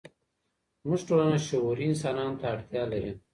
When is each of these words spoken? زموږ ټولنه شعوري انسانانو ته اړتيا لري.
زموږ 0.83 1.01
ټولنه 1.07 1.37
شعوري 1.47 1.85
انسانانو 1.87 2.37
ته 2.39 2.45
اړتيا 2.53 2.83
لري. 2.93 3.11